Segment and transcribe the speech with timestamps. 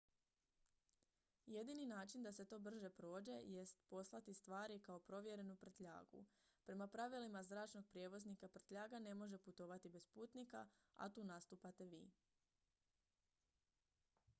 [1.55, 6.23] jedini način da se to brže prođe jest poslati stvari kao provjerenu prtljagu
[6.65, 12.05] prema pravilima zračnog prijevoznika prtljaga ne može putovati bez putnika a tu nastupate vi